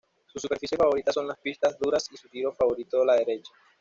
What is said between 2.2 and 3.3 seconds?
tiro favorito la